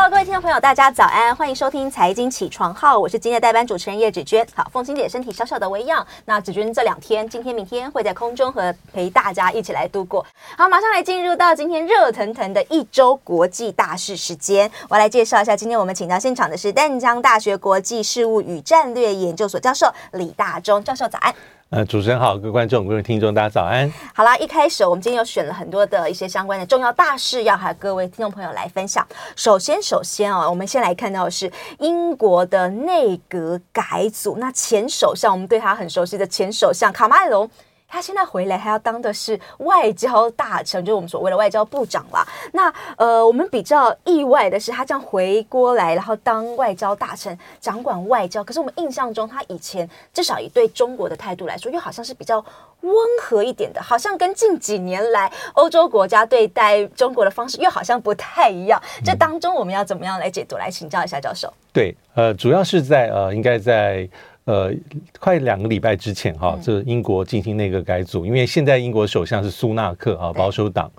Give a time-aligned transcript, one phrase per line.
[0.00, 4.46] Hello，各位听众朋友，大家早安，欢迎收听财经起床号，我是今天的代班主持人叶芷娟。
[4.54, 10.24] 好，凤馨姐身体小小的微恙，那芷娟这两天，今天、明天会在空中和陪大家一起来度过。
[10.56, 21.34] 好，马上来进入到今天热腾腾的一周国际大事时间，我来介绍一下，今天我们请到现场的是淡江大学国际事务与战略研究所教授李大中教授，早安。
[21.70, 23.92] 呃，主持人好，各位观众、各位听众，大家早安。
[24.14, 29.06] 好啦，一开始我们今天又选了很多的一些相关的重要大事，要和各位听众朋友来分享。
[29.36, 37.48] 首先，首先啊，我们先来看到的是英国的内阁改组，那前首相，我们对他很熟悉的前首相卡麦隆。
[37.88, 42.26] 他现在回来还要当的是外交大臣，就是我们所谓的外交部长啦。
[42.52, 48.44] 那呃，我们比较意外的是，他这样回过来，然后当外交大臣，掌管外交。
[48.44, 52.44] 可是我们印象中，他以前至少以对中国的态度来说，又好像是比较
[52.82, 58.80] 温和一点的，好像跟近几年来欧洲国家对待中国的方式又好像不太一样。
[59.02, 60.56] 这当中我们要怎么样来解读？
[60.58, 61.50] 来请教一下教授。
[61.72, 64.06] 对，呃，主要是在呃，应该在。
[64.48, 64.72] 呃，
[65.20, 70.90] 快两个礼拜之前哈，这英国进行内阁改组，因为现在英国首相是苏纳克啊，保守党，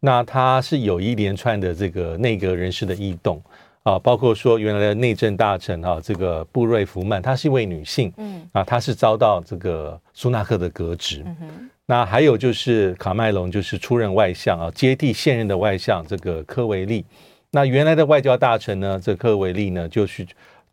[0.00, 3.40] 那他是有一连串的这个内阁人士的异动
[3.84, 8.42] 啊，包括说原来的内政大臣啊，这个布瑞弗曼，她是一位女性，嗯。
[8.50, 11.24] 啊，她是遭到这个苏纳克的革职，
[11.86, 17.04] 那还有就是卡麦隆就是出任外相啊，接替现任的外相这个科维利，
[17.52, 20.26] 那原来的外交大臣呢，这科维利呢就去。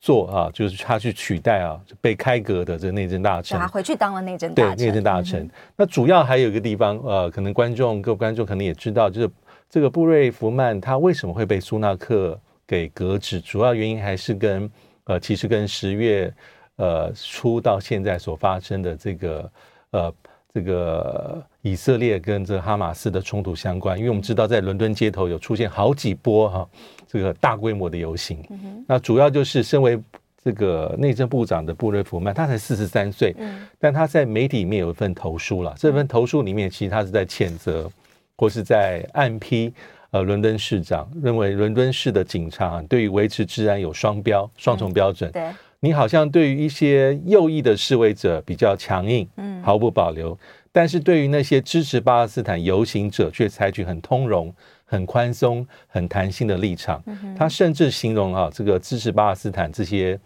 [0.06, 4.78] 做啊，就是他去取代啊，被开革的这个内政大臣，他回去当了内政大臣。
[4.78, 5.42] 对，内政大臣。
[5.42, 9.28] 嗯、那主要还有一个地方，呃，可能观众各位观众可能也知道，就是
[9.68, 13.42] 这个布瑞弗曼他为什么会被苏纳克给革职？
[13.42, 14.70] 主要原因还是跟
[15.06, 16.32] 呃，其实跟十月
[16.76, 19.52] 呃初到现在所发生的这个
[19.90, 20.14] 呃
[20.56, 23.98] 这个以色列跟这个哈马斯的冲突相关。
[23.98, 26.68] 因为我们知道，在伦敦街头有出现好几波哈。
[27.08, 28.44] 这个大规模的游行，
[28.86, 29.98] 那主要就是身为
[30.44, 33.34] 这个内政部长的布瑞弗曼，他才四十三岁，
[33.80, 35.74] 但他在媒体里面有一份投书了。
[35.78, 37.90] 这份投书里面，其实他是在谴责
[38.36, 39.74] 或是在暗批
[40.12, 45.32] 呃伦敦市长，认为伦敦市的警察对于维持治安有双标、双重标准。
[45.32, 45.50] 对，
[45.86, 50.36] 你好像对于一些右翼的示威者比较强硬，嗯毫不保留，
[50.72, 54.52] 但是对于那些支持巴勒斯坦游行者，却采取很通融。
[54.88, 57.04] 很宽松、很弹性的立场，
[57.36, 60.18] 他甚至形容啊，这个支持巴勒斯坦这些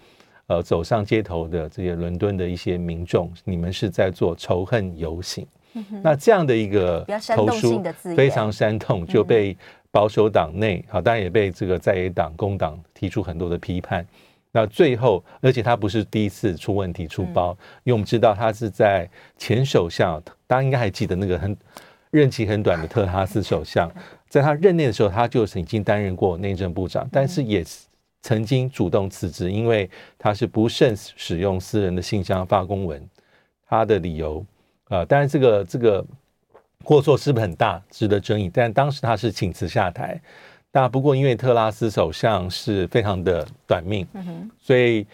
[0.48, 5.48] 呃走上街头的这些伦敦的一些民众，你们是在做仇恨游行。
[6.03, 7.81] 那这样的一个投书
[8.18, 9.56] 非常煽动，就被
[9.92, 14.06] 保守党内啊，当然也被这个在野党工党提出很多的批判。
[14.52, 21.56] 那最后，而且他不是第一次出问题出包，因为我们知道他是在前首相，大家应该还记得那个很
[22.12, 23.92] 任期很短的特拉斯首相。
[24.28, 27.64] 在他任内的时候，他就已经担任过内政部长，但是也
[28.22, 33.08] 曾经主动辞职，因为他是不慎使用私人的信箱发公文。
[33.68, 34.44] 他的理由，
[34.86, 36.04] 啊、呃，当然这个这个
[36.84, 38.50] 过错是不是很大，值得争议。
[38.52, 40.20] 但当时他是请辞下台，
[40.72, 44.07] 但不过因为特拉斯首相是非常的短命，
[44.59, 45.06] 所以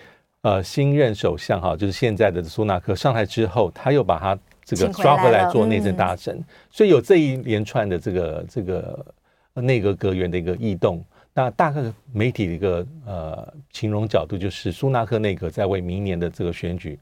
[0.42, 4.38] 呃，新任首相哈，就是现在的苏纳克上台之后，他又把他。
[4.68, 9.06] 这个抓回来做内政大臣，所以有这一连串的这个这个
[9.54, 11.06] 内阁阁员的一个异动。
[11.36, 16.98] 那大概媒体的一个呃形容角度就是，苏纳克内阁在为明年的这个选举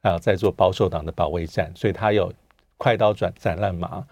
[0.00, 2.32] 啊，在做保守党的保卫战，所以他有
[2.78, 4.02] 快刀斩斩乱麻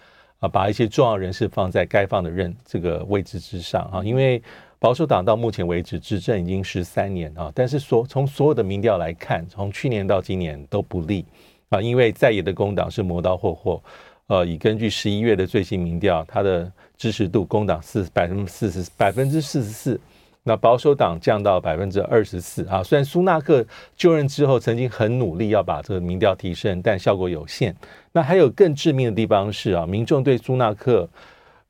[0.40, 4.02] 啊，把一些重要人士放在该放的任这个位置之上啊。
[4.02, 4.42] 因为
[4.78, 11.25] 保守党到目前为止执政已经十三年啊，但是所从所有的民调来看，从去年到今年都不利。
[11.69, 13.81] 啊，因为在野的工党是磨刀霍霍，
[14.26, 20.00] 呃，以根据十一月的最新民调，他的支持度工党四百分之四十百分之四十四，
[20.42, 22.82] 那保守党降到百分之二十四啊。
[22.82, 23.64] 虽然苏纳克
[23.96, 27.75] 就任之后曾经很努力要把这个民调提升，但效果有限。
[28.12, 31.08] 那还有更致命的地方是啊，民众对苏纳克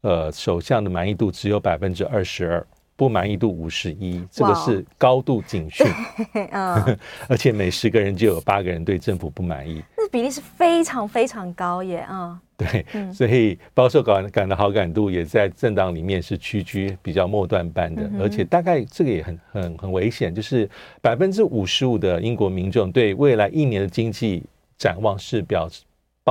[0.03, 2.67] 呃首相的满意度只有百分之二十二，
[3.01, 5.87] 不满意度五十一，这个是高度警讯。
[6.53, 6.99] 嗯，
[7.31, 12.07] 而且每十个人就有八个人对政府不满意，那比例是非常非常高耶。
[12.11, 20.69] 嗯，对，所以保守党感的好感度也在政党里面是屈居比较末段班的，而且大概这个也很很很危险，就是
[21.01, 24.43] 百分之五十五的英国民众对未来一年的经济
[24.77, 25.67] 展望是表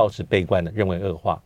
[0.00, 1.38] 抱持悲观的，认为恶化，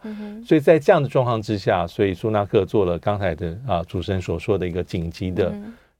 [0.47, 5.53] 所以在这样的状况之下，所以苏纳克做了刚才的啊主持人所说的一个紧急的。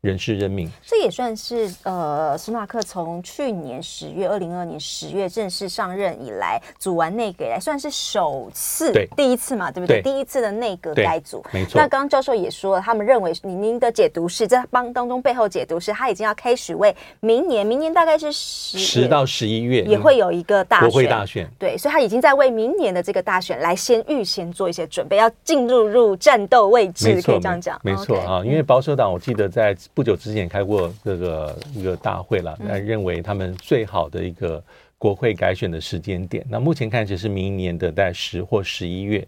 [0.05, 10.03] 人事任命，这也算是呃，斯纳克从去年十月，二零二二年十月正式上任以来，组完内阁以来，算是首次，第一次嘛，对不对？
[10.03, 11.81] 对第一次的内阁改组，没错。
[11.81, 30.75] 那刚刚教授也说了，他们认为您您的解读是在帮当中背后解读是，他已经要开始为明年，明年大概是十十到十一月也会有一个大会大选，对，所以他已经在为明年的这个大选来先预先做一些准备，要进入入战斗位置，可以这样讲，没错啊，因为保守党我记得在不久之前开过。
[30.75, 34.61] 过这个一个大会了，那认为他们最好的一个
[34.99, 39.25] 国会改选的时间点，那目前看起来是明年的在十或十一月。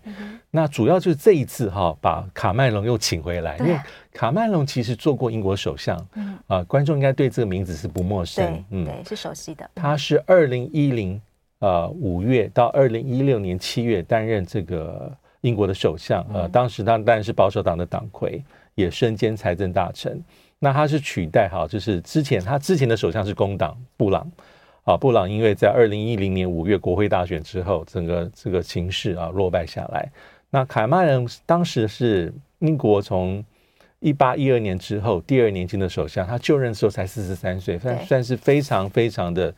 [0.51, 3.79] 那主要就是这一次哈，把卡麦隆又请回来，因为
[4.13, 5.97] 卡麦隆其实做过英国首相，
[6.49, 9.71] 啊，观众应该对这个名字是不陌生，嗯，对，是熟悉的。
[9.73, 11.23] 他是二零一零
[11.61, 18.43] 呃五月到二零一六年七月担任这个英国的首相，呃，当时他当然是保守党的党魁，
[18.75, 20.21] 也身兼财政大臣。
[20.59, 24.31] 那他是取代哈，就是之前他之前的首相是工党布朗
[24.85, 30.09] 啊，布朗因为在二零一零年五月国会大选之后，整个这个情势啊落败下来。
[30.51, 33.45] 那卡曼人当时是英国从
[34.01, 39.55] 一八一二年之后第二年轻的首相，他就任的时候才四十三岁，算算是非常非常的。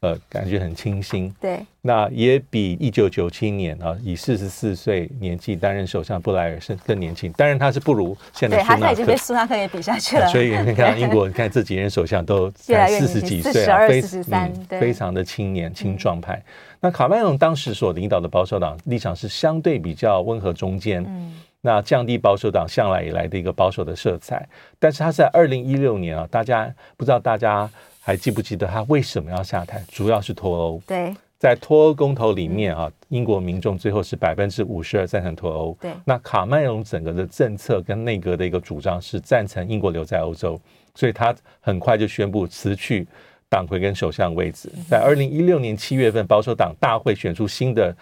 [0.00, 1.34] 呃，感觉很清新。
[1.40, 7.32] 对，那也比一九九七年啊，以四十四岁年纪担任首相布莱尔是更年轻。
[7.32, 8.58] 当然，他是不如现在。
[8.58, 10.26] 对，他已经被苏纳克也比下去了。
[10.28, 16.42] 所以你看，英国 你看这几任首相都才四十几岁啊，非嗯非常的青年青壮派。
[16.78, 24.46] 那卡麦隆当时所领导的保守党立场是相对比较温和中间，嗯，那降低保守党向来以来的一个保守的色彩。
[24.78, 27.68] 但是他在二零一六年啊，大家不知道大家。
[28.06, 29.84] 还记不记得他为什么要下台？
[29.88, 30.80] 主要是脱欧。
[30.86, 35.76] 对，在脱欧公投里面啊，英国民众最后是百分之五十二赞成脱欧。
[35.80, 40.56] 对，那卡麦隆整个的政策跟内阁的一个主张是赞成英国留在欧洲，
[40.94, 43.04] 所以他很快就宣布辞去
[43.48, 44.70] 党魁跟首相位置。
[44.88, 47.92] 在二零一六年七月份，保守党大会选出新的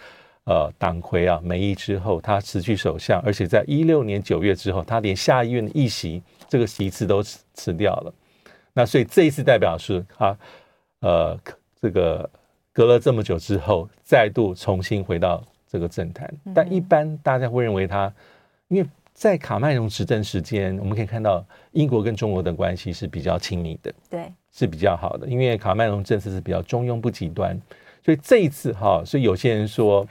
[0.43, 8.13] 呃党魁啊梅姨之后，他辞去首相，而且在一六年九月之后，他连下议院的议席这个席次都辞辞掉了。
[8.77, 10.37] 那所以这一次代表是他，
[10.99, 11.39] 呃，
[11.81, 12.29] 这个
[12.73, 16.29] 隔了这么久之后，再度重新回到这个政坛。
[16.53, 18.13] 但一般大家会认为他，
[18.67, 25.25] 因为在卡麦隆执政时间，我们可以看到英国跟中国的关系是比较亲密的，对，是比较好的。
[25.25, 27.57] 因为卡麦隆政策是比较中庸不极端，
[28.03, 30.05] 所以这一次哈，所以有些人说，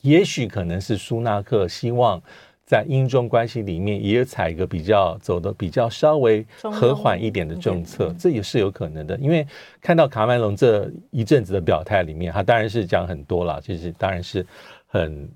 [0.00, 2.22] 也许可能是苏纳克希望。
[2.66, 9.16] 在英中关系里面，也采一个比较走的比较稍微和缓一点的政策，这也是有可能的。
[9.18, 9.46] 因为
[9.80, 14.44] 看到卡麦隆这一阵子的表态里面，他当然是讲很多了，就是当然是
[14.88, 15.28] 很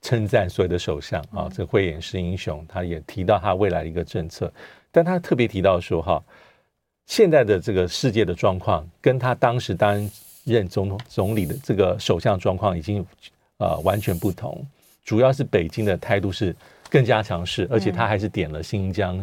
[0.00, 2.64] 称赞所有的首相啊，这慧眼识英雄。
[2.68, 4.52] 他也提到他未来的一个政策，
[4.92, 6.22] 但他特别提到说哈，
[7.06, 10.08] 现在的这个世界的状况，跟他当时担
[10.44, 13.04] 任总统总理的这个首相状况已经
[13.58, 14.64] 呃完全不同，
[15.04, 16.54] 主要是北京的态度是。
[16.96, 19.18] 更加强势，而且他还是点了新疆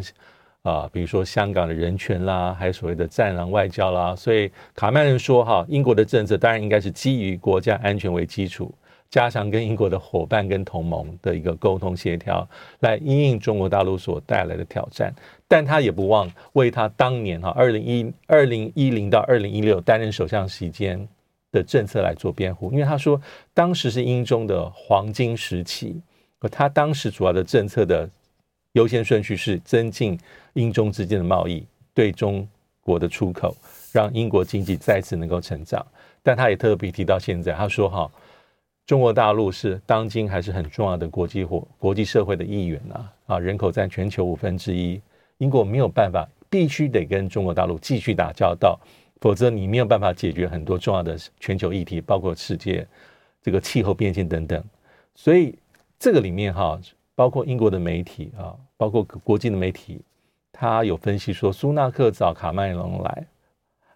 [0.62, 4.14] 啊、呃，比如说香港的人权啦，还有所谓的“战狼外交”啦。
[4.14, 8.72] 所以卡曼人说：“哈，英国的政策当然应该是基于国家安全为基础，
[9.10, 15.12] 加强跟英国的伙伴跟同盟的一个沟通协调，来因应中国大陆所带来的挑战。
[15.48, 21.08] 但他也不忘为他当年哈二零一二零一零到二零一六担任首相期间
[21.50, 23.20] 的政策来做辩护，因为他说
[23.52, 26.00] 当时是英中的黄金时期。”
[26.48, 28.08] 他当时主要的政策的
[28.72, 30.18] 优先顺序是增进
[30.54, 32.46] 英中之间的贸易，对中
[32.80, 33.56] 国的出口，
[33.92, 35.84] 让英国经济再次能够成长。
[36.22, 38.10] 但他也特别提到现在，他说：“哈，
[38.86, 45.00] 中国大陆是当今还是很重要的国际或国际社会的一员啊啊，人口占全球五分之一，
[45.38, 48.78] 英国没有办法，必须得跟中国大陆继续打交道，
[49.20, 52.86] 否则你没有办法解决很多重要的全球议题，包括世界
[53.40, 54.62] 这个气候变迁等等。
[55.14, 55.54] 所以。”
[56.04, 56.78] 这个里面哈，
[57.14, 60.02] 包括英国的媒体啊，包括国际的媒体，
[60.52, 63.26] 他有分析说，苏纳克找卡麦隆来，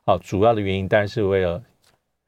[0.06, 1.62] 啊，主要的原因当然是为了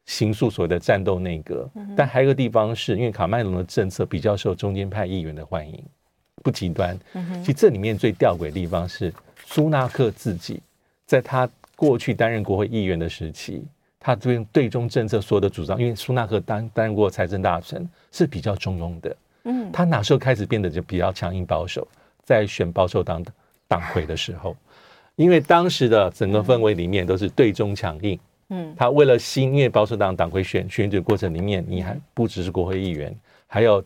[0.04, 5.82] 行诉所谓的战斗内阁，但还有一个地方是因为卡麦隆的政策比较受中间派议员的欢迎，
[6.42, 6.94] 不极端。
[7.42, 9.10] 其实这里面最吊诡的地方是，
[9.46, 10.60] 苏纳克自己
[11.06, 13.64] 在他过去担任国会议员的时期，
[13.98, 19.16] 他对对中政策所有的主张，因为苏纳克担担任过财政大臣，是比较中庸的。
[19.44, 21.86] 嗯，他哪时候开始变得就比较强硬保守？
[22.24, 23.24] 在选保守党
[23.66, 24.56] 党魁的时候，
[25.16, 28.18] 因为当时的整个氛围里面都是对中强硬。
[28.50, 33.14] 嗯，他为了新，因为保守党党魁选选举过程里面，你还不只是国会议员，
[33.46, 33.82] 还有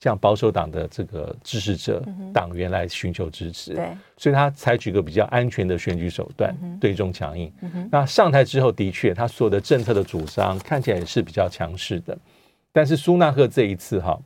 [0.00, 3.74] 像保守党的这个支持者党员来寻求支持。
[3.74, 7.50] 对，所以他采取一个比较安全的选举手段，对中强硬。
[7.90, 12.18] 那上台之后，的确他所有的政策的主张看起来也是比较强势的。
[12.74, 14.20] 但是苏纳赫这一次哈，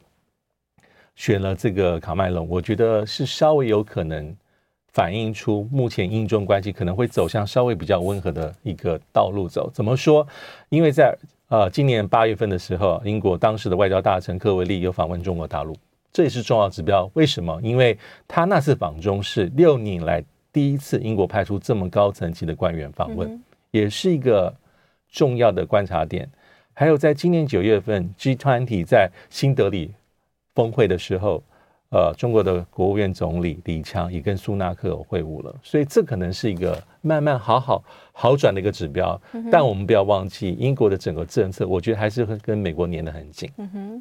[1.14, 4.36] 选了这个卡麦隆，我觉得是稍微有可能。
[4.90, 9.70] 反映出目前英中关系可能会走向稍微比较温和的一个道路走。
[9.72, 10.26] 怎么说？
[10.70, 11.16] 因为在
[11.48, 15.76] 呃今年八月份的时候，英国当时的外交大臣科维利有访问中国大陆，
[16.10, 17.08] 这也是重要指标。
[17.12, 17.60] 为什么？
[17.62, 23.40] 因为他那次访中是六年来第一次英国派出这么高层级的官员访问，
[23.70, 24.52] 也是一个
[25.08, 26.28] 重要的观察点。
[26.78, 29.90] 还有在今年九月份 G20 在新德里
[30.54, 31.42] 峰会的时候。
[31.90, 37.82] 呃，中国的国务院总理李强也跟苏纳克有会晤了，所以这可能是一个慢慢好好
[38.12, 39.18] 好转的一个指标。
[39.50, 43.50] 但我们不要忘记，英国的整个政策，我觉得还是会跟美国粘得很紧。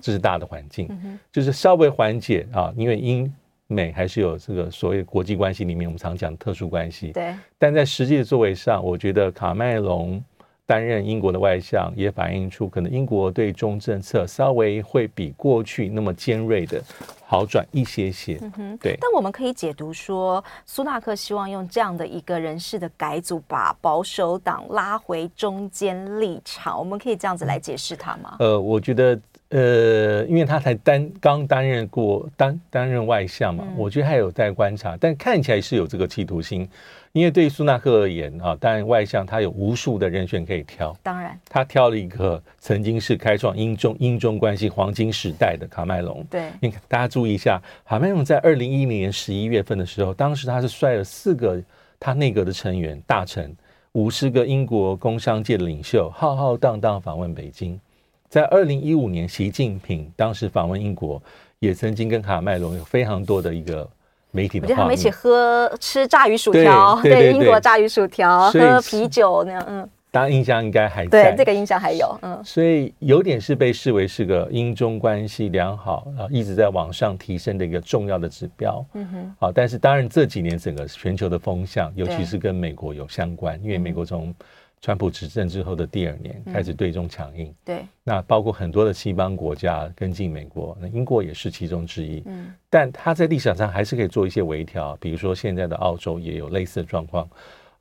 [0.02, 0.90] 这是大的环境，
[1.32, 3.34] 就是稍微缓解啊，因为英
[3.68, 7.14] 美还是有这个所谓国际关系里面我们常讲的特殊关系。
[7.14, 10.22] 对，但在实际的作为上，我觉得卡麦隆。
[10.68, 16.84] 担任英国的外相，也反映出可能英国对中政策稍微会比过去那么尖锐的
[17.26, 18.38] 好转一些些。
[18.42, 18.98] 嗯哼，对。
[19.00, 26.78] 但我们可以解读说，苏纳克希望用这样的一个人事的改组，把保守党拉回中间立场。
[26.78, 28.36] 我们可以这样子来解释他吗？
[28.40, 29.18] 呃，我觉得，
[29.50, 36.68] 呃，因为他才担刚担任过担担任外相嘛，嗯、我觉得还有待观察，但看起来是有这个企图心。
[37.14, 46.24] 因为对于苏纳克而言啊，当然外相他有无数的人选可以挑，当然他挑了一个曾经是开创英中英中关系黄金时代的卡麦隆。
[46.30, 51.60] 对，你看大家注意一下，卡麦隆在二零一零年十一月份的时候，当时他是率了四个
[52.00, 53.56] 他内阁的成员大臣，
[53.94, 57.80] 五十个英国工商界的领袖，浩浩荡荡访问北京。
[58.30, 61.22] 在二零一五年，习近平当时访问英国，
[61.60, 63.88] 也曾经跟卡麦隆有非常多的一个。
[64.32, 84.36] 媒体的，我觉得他们一起喝吃炸鱼薯条，对，英国炸鱼薯条，喝啤酒那样，嗯，大家印象应该还在，对，这个印象还有，嗯，所以有点是被视为是个英中关系良好啊，一直在往上提升的一个重要的指标，嗯哼，好，但是当然这几年整个全球的风向，尤其是跟美国有相关，因为美国从
[84.80, 97.28] 川普执政之后的第二年开始对中强硬，对，那包括很多的西方国家跟进美国，那英国也是其中之一，嗯，但他在历史上还是可以做一些微调，比如说现在的澳洲也有类似的状况，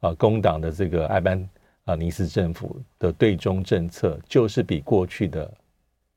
[0.00, 1.48] 呃，工党的这个艾班
[1.84, 5.52] 啊尼斯政府的对中政策就是比过去的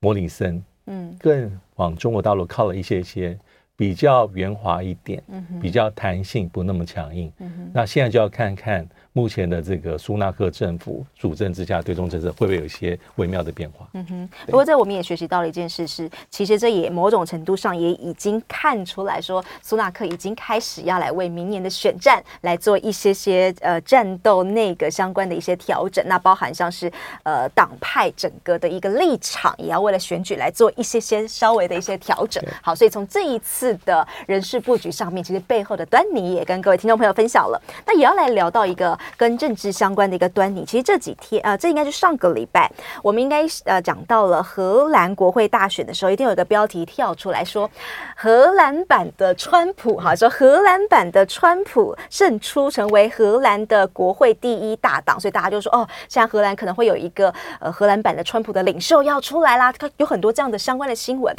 [0.00, 3.38] 莫里森，嗯，更往中国大陆靠了一些些，
[3.76, 5.22] 比较圆滑一点，
[5.60, 8.88] 比较弹性，不那么强硬，嗯那现在就要看看。
[9.12, 13.88] 目前的这个苏纳克政府主政之下，对中政策会不会有一些微妙的变化？
[13.94, 14.28] 嗯哼。
[14.46, 26.04] 不过，这我们也学习到了一件事是，其实这也某种程度上也已经看出来说，苏纳克已经开始要来为明年的选战来做一些些呃战斗那个相关的一些调整。
[26.06, 26.88] 那包含像是
[27.24, 32.40] 呃党派整个的一个立场，也要为了选举来做一些些稍微的一些调整。
[32.62, 37.60] 好，所以从这一次的人事布局上面，其实背后的端倪也跟各位听众朋友分享了。
[37.84, 38.96] 那也要来聊到一个。
[39.16, 42.70] 跟政治相关的一个端倪，其实这几天啊、呃，这应该是上个礼拜，
[43.02, 47.70] 我们应该呃讲到了荷兰国会大选的时候，一定有一个标题跳出来说，
[48.16, 61.34] 荷兰版的川普哈，说荷兰版的川普胜出，成为荷兰的国会第一大党，所以大家就说哦，现在荷兰可能会有一个呃荷兰版的川普的领袖要出来啦，有很多这样的相关的新闻。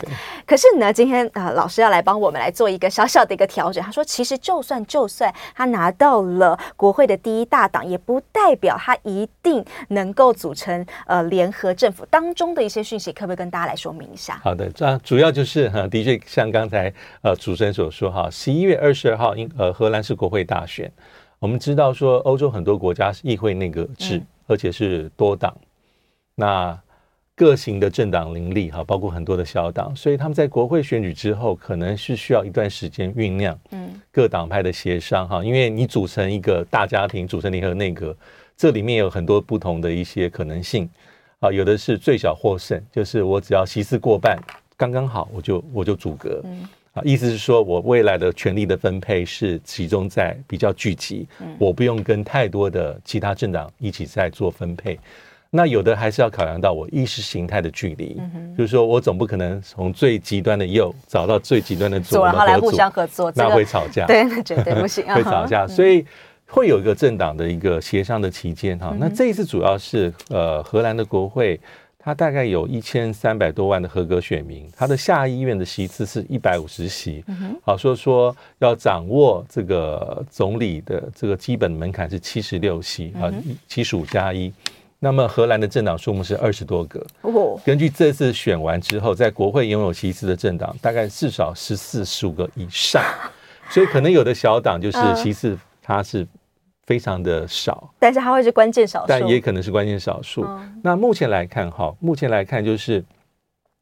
[0.45, 14.39] 可是呢，今天啊、呃，老师要来帮我们来做一个小小的一个调整，他说，其实就算就算他拿到了国会的第一大党也不代表他一定能够组成呃联合政府当中的一些讯息，可不可以跟大家来说明一下？
[14.41, 16.91] 好的，这主要就是哈，的确像刚才
[17.21, 20.89] 呃主持人所说哈，十一月二十二号英呃荷兰是国会大选，
[21.39, 25.53] 我们知道说欧洲很多国家是议会内阁制，嗯、而且是多党，
[26.33, 26.79] 那
[27.35, 33.57] 各型的政党林立哈，包括很多的小党，所以他们在国会选举之后，可能是需要一段时间酝酿。
[33.71, 33.89] 嗯。
[34.11, 38.15] 各党派的协商哈，因为你组成一个大家庭，组成联合内阁，
[38.55, 40.87] 这里面有很多不同的一些可能性
[41.39, 41.51] 啊。
[41.51, 44.37] 有的是最小获胜，就是我只要席次过半，
[44.77, 46.43] 刚刚好，我就我就组阁
[46.93, 51.25] 啊，意思是说我未来的权力的分配是集中在比较聚集，
[51.57, 54.99] 我不用跟太多的其他政党一起在做分配。
[55.51, 58.19] 那有的还是要考量到我意识形态的距离，
[58.57, 66.03] 就是说我总不可能从最极端的右找到最极端的左，然后来互相合作，那会吵架， 对，那绝对不行， 会吵架，所以。
[66.53, 71.57] 会有一个政党的一个协商的期间哈，那这一次主要是呃荷兰的国会，
[71.97, 77.23] 它大概有一千三百多万的合格选民，它的下议院的席次是一百五十席，
[77.63, 83.31] 好说说要掌握这个总理的这个基本门槛是七十六席啊，
[83.69, 84.51] 七十五加一，
[85.03, 87.05] 那么荷兰的政党数目是二十多个，
[87.65, 93.03] 根据这次选完之后，在国会拥有席次的政党大概至少十四十五个以上，
[93.69, 96.25] 所以可能有的小党就是其次它是。
[96.87, 100.43] 非常的少，但是它会是关键少数，但也可能是关键少数。
[100.43, 103.01] 嗯、那目前来看，哈，目前来看就是，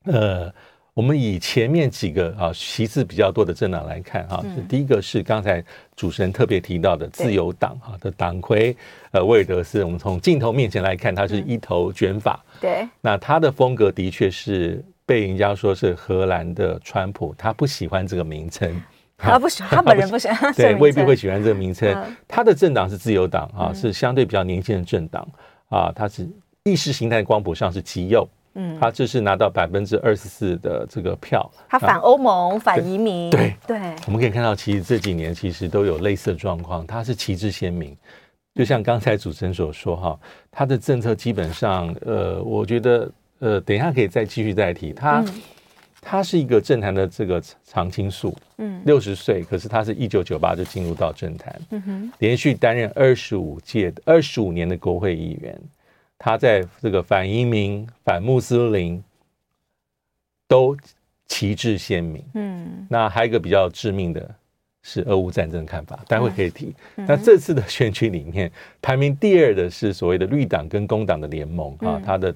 [0.04, 0.54] 呃，
[1.00, 5.64] 我们以前面几个啊席次比较多的政党来看，哈、嗯，第一个是刚才
[5.96, 8.76] 主持人特别提到的自由党哈的党魁
[9.12, 18.70] 呃威尔德斯，我们从镜头面前来看，他是一头卷发，对、嗯，那他的风格的确是被人家说是荷兰的川普，他不喜欢这个名称。
[19.18, 21.96] 他不喜欢， 他本人不喜欢， 对，未必会喜欢这个名称。
[22.28, 25.26] 他的政党是自由党啊，是相对比较年轻的政党
[25.70, 26.28] 啊，他是
[26.64, 31.50] 意识形态光谱上是极右，嗯，他这是拿到百分之二十四的这个票。
[31.68, 33.78] 他反欧盟，反移民，对对。
[34.06, 37.96] 我们可以看到，其实这几年其实都有类似的状况，他是旗帜鲜明。
[38.56, 40.20] 就像刚才主持人所说哈，
[40.52, 45.24] 他的政策基本上，呃，我觉得，呃，等一下可以再继续再提他。
[46.02, 55.62] 他是一个政坛的这个常青树，嗯，六十岁，可是他是一九九八就进入到政坛，嗯哼，连续担任二十五届、二十五年的国会议员，
[56.20, 59.04] 他在这个反移民、反穆斯林
[60.48, 60.78] 都
[61.26, 64.30] 旗帜鲜明，嗯，那还有一个比较致命的
[64.84, 66.76] 是俄乌战争的看法，待会可以提。
[66.96, 72.36] 那这次的选举里面，排名第二的是所谓的绿党跟工党的联盟啊，他的。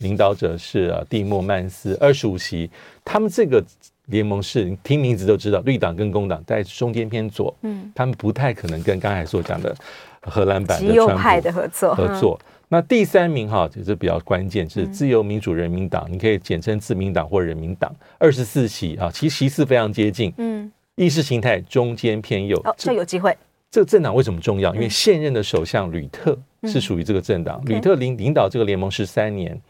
[0.00, 2.70] 领导者是啊，蒂莫曼斯二十五席，
[3.04, 3.62] 他们这个
[4.06, 9.76] 联盟是你听名字都知道，绿党跟工党在中间偏左，嗯，他们不太可能跟刚才所讲的
[10.22, 12.40] 荷兰版的川普的合作合作。
[12.72, 23.36] 那第三名哈，就是比较关键，是自由民主人民党，你可以简称自民党或人民党，二十四席啊，其实席次非常接近，嗯，意识形态中间偏右，哦，这有机会。
[23.72, 24.72] 这个政党为什么重要？
[24.72, 29.60] 因为现任的首相吕特是属于这个政党，吕特领领导这个联盟十三年。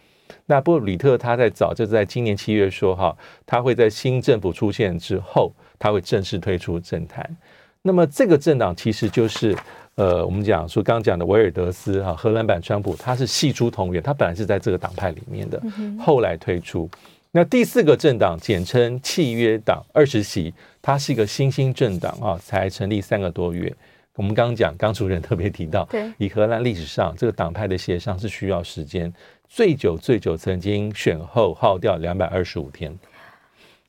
[0.45, 7.35] 那不过吕特他在早就在今年七月说哈，他会在新政府出现之后，他会正式退出政坛。
[7.83, 9.57] 那么这个政党其实就是
[10.01, 15.63] 呃，我们讲说刚刚讲的维尔德斯哈，荷兰版川普，他是系出同源，他本来是在这个党派里面的，
[15.99, 16.89] 后来退出。
[17.33, 23.71] 那第四个政党简称契约党，二十席，它是一个新兴政党啊，才成立三个多月。
[24.15, 29.13] 我们刚刚讲，刚主任特别提到，对，以荷兰历史上这个党派的协商是需要时间。
[29.51, 32.91] 最久最久，曾经选后耗掉两百二十五天，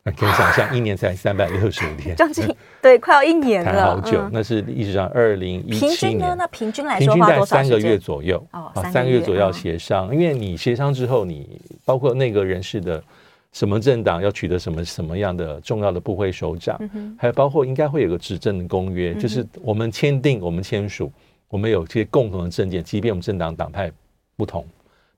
[0.04, 2.48] 可以想象， 一年才三百六十五天，将近
[2.82, 4.28] 对，快要一年了，好久。
[4.32, 6.36] 那是历史上二零一七年，平均呢？
[6.36, 10.12] 那平均来说，平均在三个月左右哦，三个月左右协商。
[10.12, 13.04] 因为你协商之后，你包括那个人事的
[13.52, 16.80] 什么政党要取得什么什么样的重要的部会首长，
[17.18, 21.12] 还有包括应该会有个执政的公约，就是我们签订，我们签署，
[21.48, 23.92] 我们有些共同的政见，即便我们政党党派
[24.36, 24.66] 不同。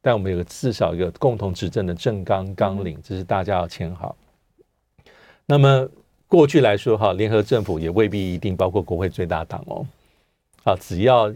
[0.01, 4.13] 但我们有个至少一个共同执政的政纲纲领，这是大家要签好。
[5.45, 5.88] 那么
[6.27, 9.86] 过去来说，哈，联合政府也未必一定包括国会最大党哦。
[10.63, 11.32] 啊，只要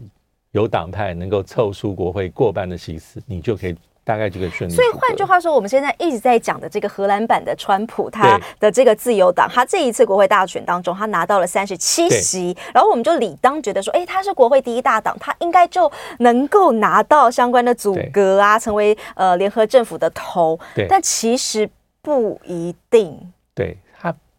[0.52, 3.76] 有党派能够凑出国会过半的席次，你就可以。
[4.08, 4.74] 大概这个顺利。
[4.74, 20.58] 所以换句话说，我们现在一直在讲的这个荷兰版的川普，他的这个自由党，他这一次国会大选当中，他拿到了三十七席，然后我们就理当觉得说，哎，他是国会第一大党，他应该就能够拿到相关的组阁啊，成为呃联合政府的头。
[20.74, 21.68] 对，但其实
[22.00, 23.14] 不一定。
[23.54, 23.76] 对。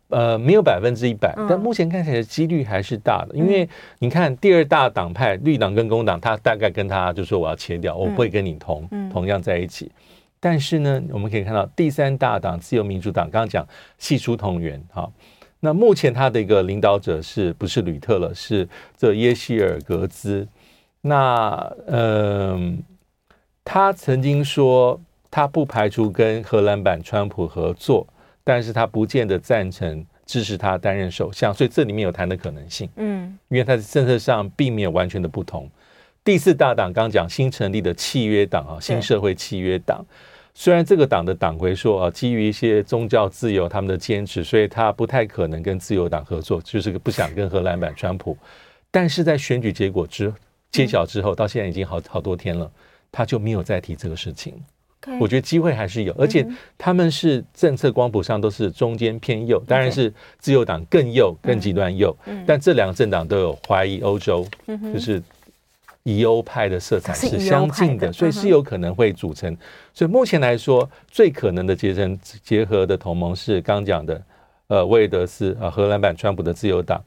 [0.10, 3.70] 呃，没有百分之一百，但目前看起来几率还是大的，嗯、因为
[4.00, 9.92] 你看第二大党派绿党跟工党，他大概跟他就说我要切掉，我不会跟你同、嗯、同样在一起。
[10.40, 13.68] 但是呢，我们可以看到第三大党自由民主党，刚刚讲
[14.00, 15.08] 系出同源哈，
[15.60, 18.34] 那目前他的一个领导者是不是吕特了？
[18.34, 18.68] 是
[18.98, 20.48] 这耶希尔格兹。
[21.02, 22.78] 那嗯、呃，
[23.64, 28.08] 他曾经说他不排除跟荷兰版川普合作。
[28.50, 32.90] 但是他不见得赞成支持他担任首相，所以这里面有谈的可能性。
[32.96, 35.70] 嗯，因为他在政策上并没有完全的不同。
[36.24, 40.04] 第四大党刚讲新成立的契约党啊，新社会契约党，
[40.56, 48.36] 虽然这个党的党魁说啊，基于一些宗教自由他们的坚持，所以他不太可能跟自由党合作，就是不想跟荷兰版川普。
[48.90, 50.34] 但是在选举结果之
[50.72, 52.72] 揭晓之后，到现在已经好好多天了，
[53.12, 54.60] 他就没有再提这个事情。
[55.20, 62.16] 我觉得机会还是有，而且他们是政策光谱上都是中间偏右，当然是自由党更右、更极端右。
[62.46, 64.46] 但这两个政党都有怀疑欧洲，
[64.94, 65.22] 就是。
[66.04, 69.56] 疑欧派的色彩是相近的，所以是有可能会组成。
[69.94, 74.24] 所以目前来说，最可能的结成结合的同盟是刚讲的，
[74.68, 77.04] 呃，威尔德斯啊，荷兰版川普的自由党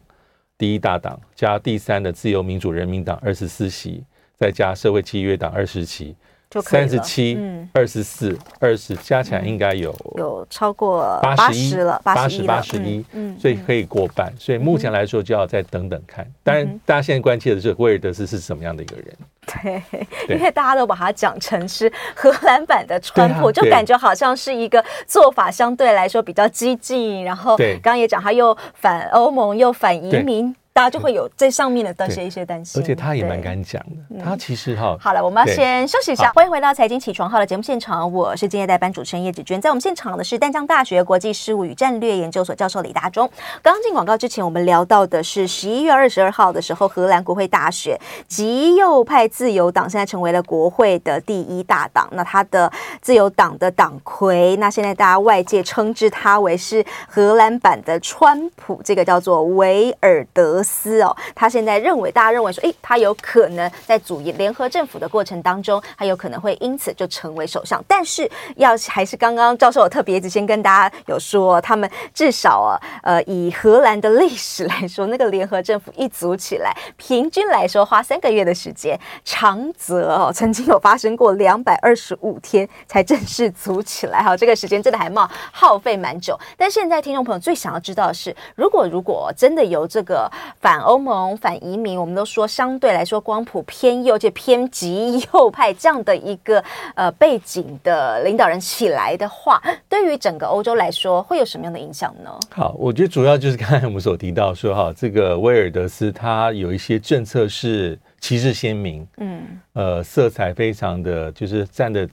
[0.58, 4.04] 第一大党，加第三的自由民主人民党二十四席，
[4.36, 6.14] 再加社会契约党二十席。
[6.60, 7.38] 三十七、
[7.72, 14.32] 二十四、二十，加起来应该有有超过八十了，八十八十一，嗯，所以可以过半。
[14.38, 16.26] 所以目前来说，就要再等等看。
[16.42, 19.16] 当然，大家现在关切的是威尔德斯是什么样的一个人？
[20.28, 30.54] 对，因为大家都把它讲成是荷兰版的川普，就感觉好像是一个做法相对来说比较激进，然后刚刚也讲他又反欧盟又反移民。
[30.74, 33.96] 大家就会有这上面的这些一些担心，而且他也蛮敢讲的。
[34.08, 36.32] 嗯、他其实哈，好了，我们要先休息一下。
[36.32, 39.60] 欢迎回到财经起床号的节目现场，我是今天代班主持人叶子娟。
[39.60, 43.30] 在我们现场的是淡江大学国际事务与战略研究所教授李大中。
[43.60, 52.08] 刚刚进广告之前，我们聊到的是十一月二十二号的时候，荷兰国会大选，极右派自由党现在成为了国会的第一大党。
[52.12, 67.82] 那他的自由党的党魁，那现在大家外界称之他为是荷兰版的川普，这个叫做维尔德斯哦，他现在认为，大家认为说，诶，他有可能在组联合政府的过程当中，他有可能会因此就成为首相。
[67.86, 84.22] 但是，要还是刚刚教授有特别先跟大家有说，他们至少啊，呃，以荷兰的历史来说，那个联合政府一组起来，平均来说花三个月的时间，长则哦，曾经有发生过两百二十五天才正式组起来。
[84.22, 86.38] 哈，这个时间真的还冒耗费蛮久。
[86.56, 90.30] 但现在听众朋友最想要知道的是，如果如果真的有这个。
[90.60, 96.62] 反欧盟、反移民，我们都说相对来说光谱偏右，且偏极右派这样的一个
[96.94, 102.30] 呃背景的领导人起来的话，对于整个欧洲来说会有什么样的影响呢？
[102.50, 112.08] 好，我觉得主要就是刚才我们所提到说哈，这个威尔德斯他有一些政策是旗帜鲜明，嗯，呃，色彩非常的就是站的。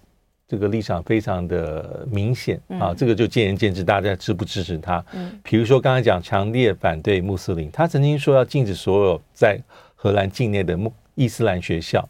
[0.49, 5.05] 这个立场非常的明显啊，这个就见仁见智，大家支不支持他？
[5.13, 9.61] 嗯，比如说刚才讲强烈反对穆斯林，他曾经说要禁止所有在
[9.95, 12.09] 荷兰境内的穆伊斯兰学校，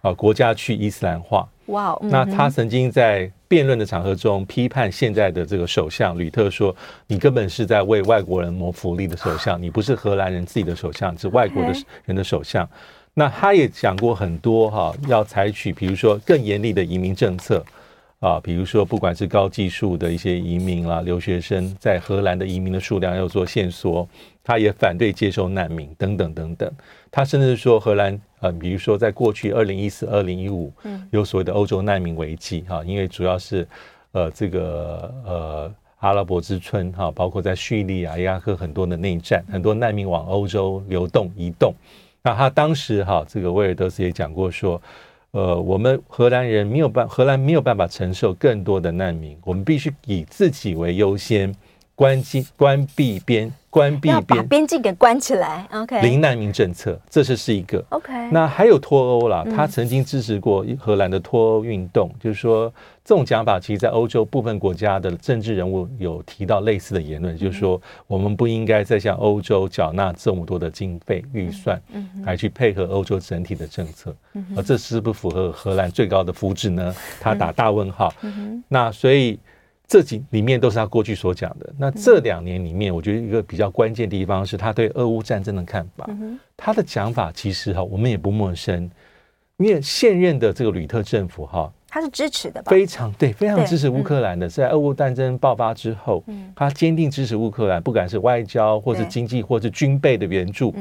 [0.00, 1.48] 啊，国家去伊斯兰化。
[1.66, 6.74] 哇，那他曾经在辩论的场合中批判现在的这个首相吕特说
[7.08, 11.72] ：“你根本是在为外国人谋福利的首相，你不是荷兰人自己的首相，是外国的
[12.04, 12.68] 人的首相。”
[13.14, 17.62] 那他也讲过很多哈，要采取比如说更严厉的移民政策
[18.20, 24.08] 啊，比如说不管是高技术的一些移民啦、留学生在荷兰的移民的数量要做限缩，
[24.42, 26.72] 他也反对接收难民等等等等。
[27.10, 33.68] 他甚至说荷兰呃，比如说在过去二零一四、二零一五，嗯有所谓的欧洲难民危机哈，因为主要是
[34.12, 41.74] 呃这个呃阿拉伯之春哈，包括在叙利亚、伊拉克很多的内战，很多难民往欧洲流动移动。
[42.22, 44.80] 那他当时哈，这个威尔德斯也讲过说，
[45.32, 51.54] 呃，我们荷兰人没有办，荷兰没有办法承受更多的难民，我们必须以自己为优先，
[51.94, 53.52] 关机关闭边。
[53.72, 55.66] 关闭边，把边境给关起来。
[55.72, 57.82] OK，零难民政策，这是是一个。
[57.88, 62.70] OK，那还有脱欧啦，他曾经支持过荷兰的脱欧运动，嗯、就是说
[63.02, 76.94] 这种讲法，其实，在欧洲部分国家的政治人物有提到类似的言论，嗯、就是说我们不应该再向欧洲缴纳这么多的经费预算，嗯，来去配合欧洲整体的政策，嗯，而这是不符合荷兰最高的福祉呢？
[77.18, 78.12] 他打大问号。
[78.20, 79.40] 嗯、那所以。
[79.92, 81.70] 这几里面都是他过去所讲的。
[81.76, 86.08] 那这两年里面，我觉得一个比较关键的地方是他对俄乌战争的看法。
[86.56, 88.90] 他的讲法其实哈，我们也不陌生，
[89.58, 92.70] 因为现任的这个吕特政府哈，他是支持的吧？
[92.70, 94.48] 非常对，非常支持乌克兰的。
[94.48, 96.24] 在俄乌战争爆发之后，
[96.56, 100.74] 他坚定支持乌克兰，不管是外交或是经济或是军备的援助。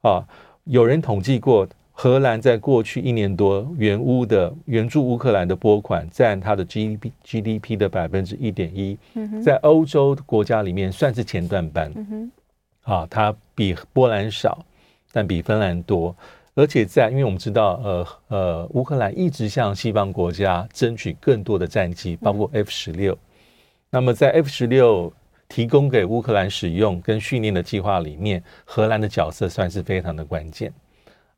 [0.00, 0.24] 啊，
[0.64, 1.68] 有人统计过。
[1.96, 8.98] 荷兰在过去一年多援乌的援助乌克兰的拨款占它的 GDP GDP 的百分之一点一，
[9.42, 11.92] 在欧洲国家里面算是前段班。
[12.82, 14.66] 啊，它比波兰少，
[15.12, 16.14] 但比芬兰多。
[16.56, 23.16] 而且在，因为我们知道，呃呃，乌克兰一直向西方国家争取更多的战机，包括 F 十六。
[23.90, 25.12] 那么在 F 十六
[25.48, 30.72] 提供给乌克兰使用跟训练的计划里面，荷兰的角色算是非常的关键。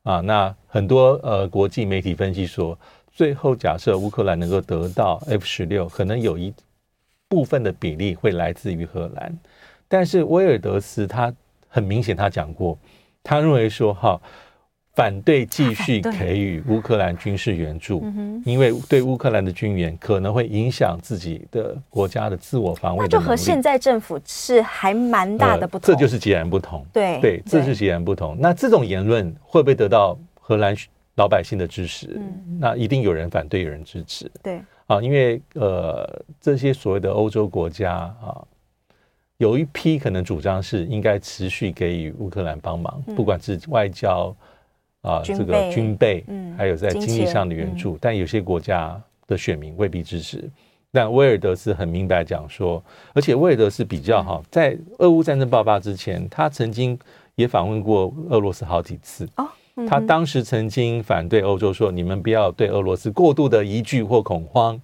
[0.06, 2.78] 啊，那很多呃国际媒体分析说，
[3.12, 6.54] 最后假设乌克兰能够得到 F 十六，可能有一
[7.28, 9.36] 部分的比例会来自于荷兰。
[9.88, 11.34] 但是威尔德斯他
[11.68, 12.78] 很明显，他讲过，
[13.24, 14.20] 他认为说哈。
[14.96, 18.02] 反对继续 给予乌克兰军事援助，
[18.46, 23.04] 因为对乌克兰的军援可能会影响自己的国家的自我防卫。
[23.04, 26.82] 那就和现在政府是还蛮大的不同，这就是截然不同。
[26.94, 28.38] 对对，这是截然不同。
[28.40, 30.74] 那这种言论会不会得到荷兰
[31.16, 32.18] 老百姓的支持？
[32.59, 34.30] 那一定有人反对，有人支持。
[34.42, 38.40] 对啊，因为呃，这些所谓的欧洲国家啊，
[39.37, 44.35] 有一批可能主张是应该持续给予乌克兰帮忙，不管是外交。
[45.06, 50.50] 啊，这个军备，嗯，还有在经济上的援助，嗯、但有些国家的选民未必支持。
[50.92, 56.98] 但威尔德斯很明白讲说，而且威尔德斯比较哈，在俄乌战争爆发之前，他曾经
[57.36, 59.28] 也访问过俄罗斯好几次。
[59.36, 59.46] 哦，
[59.86, 64.80] 他当时曾经反对欧洲说，你们不要对俄罗斯过度的疑惧或恐慌。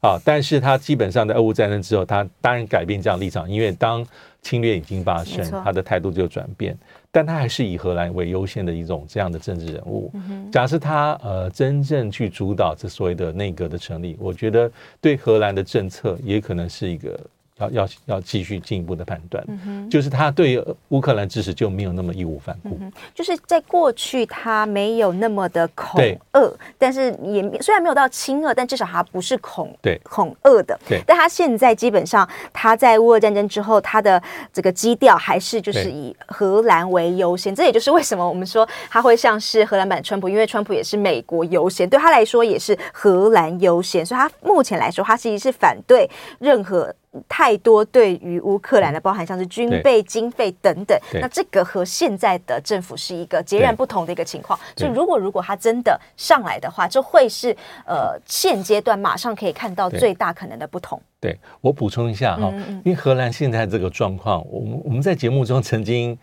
[0.00, 4.06] 啊，但是他基本上在俄乌战争之后，他当然改变这样立场，因为当
[4.42, 6.78] 侵略已经发生，他的态度就转变。
[7.18, 10.12] 但他还是以荷兰为优先的一种这样的政治人物。
[10.52, 17.18] 假设他呃真正去主导这所谓的内阁的成立，我觉得对荷兰的政策也可能是一个。
[17.58, 22.92] 要要要继续进一步的判断，嗯、就是他对乌克兰支持就没有那么义无反顾，嗯。
[23.14, 26.00] 就是在过去他没有那么的恐
[26.34, 30.78] 恶，但是也虽然没有到亲恶，但至少他不是恐对恐恶的。
[30.88, 37.54] 对，但他现在基本上他在乌俄战争之后，他的这个基调还是就是以荷兰为优先。
[37.54, 46.94] 这也就是为什么我们说他会像是荷兰版川普，因为川普也是美国优先，对他来说也是荷兰优先，所以他目前来说，他其实是反对任何。
[47.28, 54.58] 太多对于乌克兰的包含，像是军备、经费等等，那这个和现在的政府是一个截然不同的一个情况。
[54.76, 61.00] 所以，如果如果他真的上来的话，这会是呃现阶段马上可以看到最大可能的不同。
[61.20, 62.52] 对，我补充一下哈，
[62.84, 66.16] 因为荷兰现在这个状况，我们我们在节目中曾经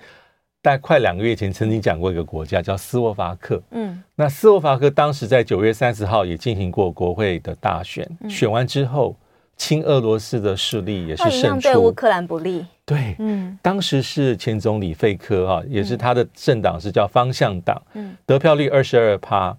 [0.61, 3.61] 大概快两个月前曾经讲过一个国家叫斯洛伐克。
[3.71, 9.15] 嗯，那斯洛伐克当时在九月三十号也进行过国会的大选，选完之后。
[9.57, 12.65] 亲俄罗斯的势力也是胜出，对乌克兰不利。
[12.85, 19.55] 对，嗯，当时是前总理费科哈，也是他的政党是叫方向党，嗯，得票率二十二趴，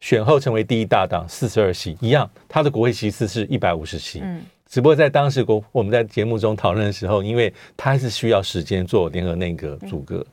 [0.00, 10.26] 选后成为第一大党，四十二席，一样，他的国会席次是一百五十席，嗯，只不过在当时国我们在节目中讨论的时候，因为他还是需要时间做联合内阁组阁，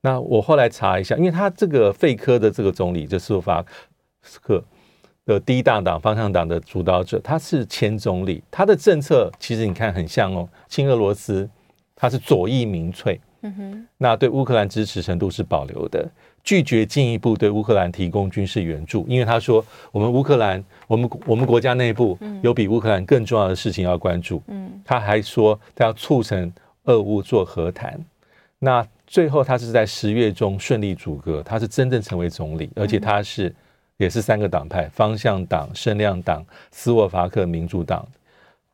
[0.00, 3.64] 那我后来查一下，因为他这个费科的这个总理就斯洛伐
[4.42, 4.62] 克。
[5.28, 11.46] 的第一大党方向党的主导者，他是前总理，他的政策其实你看很像哦，亲俄罗斯，
[11.94, 16.08] 他是左翼民粹，嗯哼，那对乌克兰支持程度是保留的，
[16.42, 19.62] 拒绝进一步对乌克兰提供军事援助，因为他说
[19.92, 26.50] 我们乌克兰，我们我们国家内部有比乌克兰更重要的事情要关注，嗯，他还说他要促成
[26.84, 28.02] 俄乌做和谈，
[28.58, 33.54] 那最后他是在十月中顺利组阁，他是真正成为总理，而且他是。
[33.98, 38.06] 也是三个党派：方向党、声量党、斯洛伐克民主党，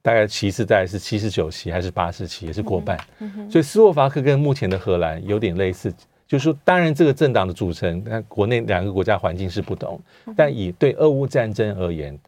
[0.01, 2.97] 大概其次大概是七十九席还是八十席，也是过半。
[3.19, 5.93] 嗯嗯、所以斯洛伐克跟目前的荷兰有点类似，
[6.27, 10.01] 就是说，当然这个政党的组成，那国内两个国家环境是不同，
[10.37, 12.19] 但以对俄乌战争而言。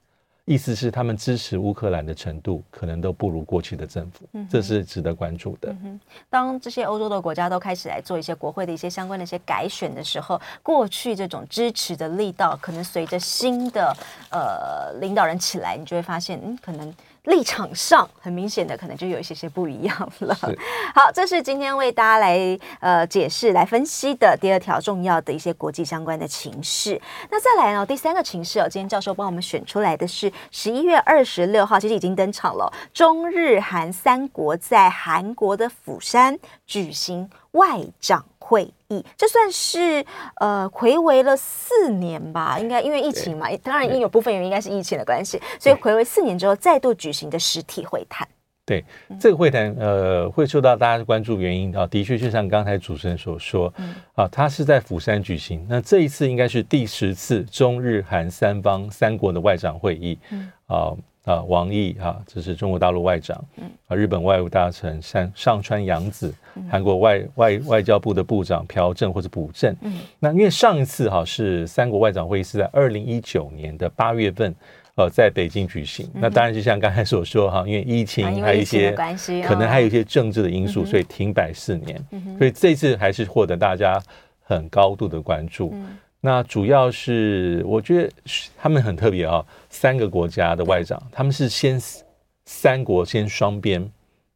[0.46, 5.70] 意思是他们支持乌克兰的程度可能都不如过去的政府，这是值得关注的。
[5.82, 13.92] 嗯、当这些欧洲的国家都开始来做一些国会的一些相关的一些改选的时候，过去这种支持的力道，可能随着新的
[14.30, 16.94] 呃领导人起来，你就会发现，嗯，可能。
[17.26, 20.34] 立场上很明显的，可能就有一些些不一样了。
[20.94, 27.00] 好，这是今天为大家来呃解释、来分析的第二条重要的一些国际相关的情势。
[27.30, 32.72] 那再来呢，第三个情势哦，今天教授帮我们选出来的是十一月二十六号，其实已经登场了。
[32.92, 40.04] 中日韩三国在韩国的釜山举行外长会议，这算是
[40.36, 42.56] 呃回违了四年吧？
[42.60, 48.26] 应该因为疫情嘛，当然因有部分原因应该是疫情的关系，所以回违四年之后再度举行的实体会谈。
[48.64, 48.84] 对，
[49.20, 53.72] 这个会谈呃会受到大家的关注，原因啊，的确就像刚才主持人所说，
[54.14, 60.16] 啊，它是在釜山举行，那这一次应该是第十次中日韩三方三国的外长会议，
[60.66, 60.94] 啊。
[61.26, 63.36] 啊，王毅哈，这是中国大陆外长，
[63.88, 66.32] 啊，日本外务大臣上上川阳子，
[66.70, 74.54] 韩国外外外交部的部长朴正或者朴正，嗯，那因为上一次哈是三国外长会议是在二零一九年的八月份，
[74.94, 78.92] 呃，在北京举行，那当然就像刚才所说哈，因为疫情还有一些
[79.44, 82.00] 可能还有一些政治的因素，所以停摆四年，
[82.38, 84.00] 所以这次还是获得大家
[84.44, 85.74] 很高度的关注。
[86.26, 88.10] 那主要是我觉得
[88.58, 91.80] 他们很特别啊，三个国家的外长，他们是先
[92.46, 93.80] 三国先双边，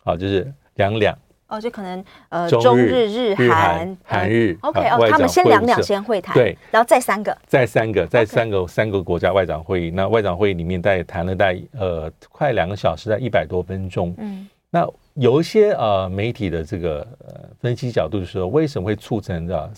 [0.05, 1.19] 啊，就是两两。
[1.49, 9.91] 哦，就可能呃，中日、日韩、韩日，OK 哦，他们先两两先会谈，对，然后再三个，再三个，再三个三个国家外长会议。
[9.91, 14.15] 那外长会议里面大概谈了大概呃快两个小时，在一百多分钟。
[14.19, 19.73] 嗯，那有一些呃媒体的这个呃分析角度是说，为什么会促成的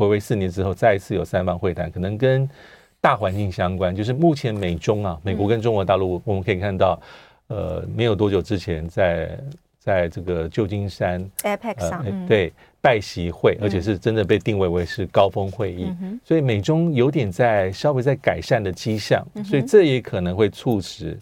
[0.00, 1.90] 回归四年之后再一次有三方会谈？
[1.90, 2.48] 可能跟
[3.00, 7.00] 大环境相关，就是目前美中啊，美国跟中国大陆，我们可以看到，
[7.48, 9.38] 呃，没有多久之前在。
[9.82, 21.18] 在这个旧金山 APEC 上，呃、对拜习会，而且是真的被定位为是高峰会议，嗯、所以美中有点在稍微在改善的迹象，嗯、所以这也可能会促使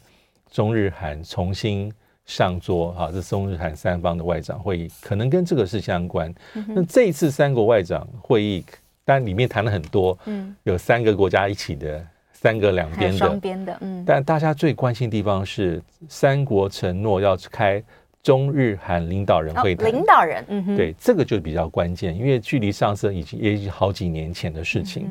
[0.51, 1.91] 中日韩重新
[2.29, 6.33] 上桌啊，这中日韩三方的外长会议可能跟这个是相关。
[6.55, 8.63] 嗯、那这一次三国外长会议，
[9.05, 17.83] 当然里面谈了很多，嗯，有三个国家一起的，三个两边的，双边的，嗯，但大家最关心的地方是三国承诺要开。
[18.21, 25.07] 中日韩领导人会谈，领导人，嗯哼，对，这个就比较关键，因为距离上次已经也已经好几年前的事情，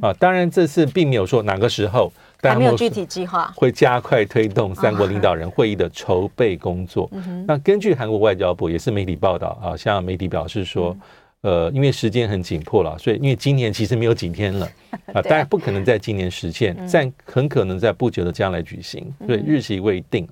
[0.00, 2.10] 啊，当然这次并没有说哪个时候，
[2.42, 7.10] 还没有具体计划，会加快推动三国领导人会议的筹备工作。
[7.46, 10.96] 那根据韩国外交部也是媒体报道啊，像媒体表示说，
[11.42, 14.68] 呃，因为时间很紧迫了，所以因为今年其实没有几天了
[15.14, 20.28] 啊，当然不可能在今年实现，但很可能在不久的将来举行，所以日期未定，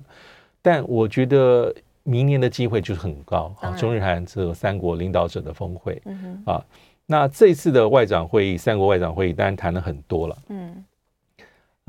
[0.61, 1.73] 但我觉得。
[2.03, 3.69] 明年的机会就是很高啊！
[3.77, 6.59] 中日韩这三国领导者的峰会，嗯、啊，
[7.05, 10.83] 那这次的外长会议，三国外长会议当然谈了很多了，嗯，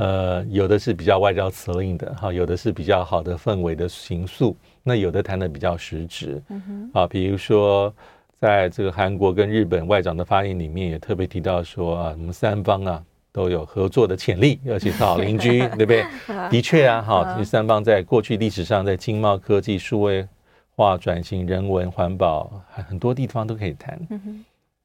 [0.02, 7.92] 呃，有的是比较外交辞令的哈，有的是比较好的氛围的形塑，那有的谈的比较实质，嗯啊，比如说
[8.40, 13.02] 在这个韩国跟日本外长的发言里面也特别提到说啊，我们三方啊。
[13.34, 16.04] 都有合作的潜力，而且是好邻居， 对不对？
[16.52, 20.28] 的确啊，哈，第三方在过去历史上，在经贸、科技、数位
[20.76, 23.98] 化转型、人文、环保，很多地方都可以谈。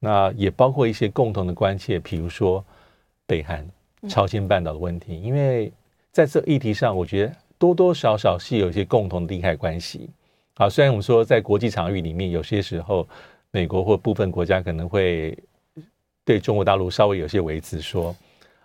[0.00, 2.64] 那也包括一些共同的关切，比如说
[3.26, 3.68] 北韩、
[4.08, 5.72] 朝鲜半岛的问题，因为
[6.12, 10.10] 在这议题上，我觉得多多少少是有一些共同的利害关系。
[10.54, 13.08] 啊，虽然我们说在国际场域里面，有些时候
[13.50, 15.36] 美国或部分国家可能会
[16.24, 18.14] 对中国大陆稍微有些维持说。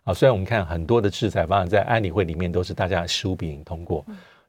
[0.03, 4.05] 啊，虽然我们看很多的制裁方案在安理会里面都是大家十五比零通过，